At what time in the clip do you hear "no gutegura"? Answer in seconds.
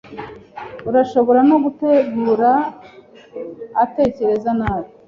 1.49-2.51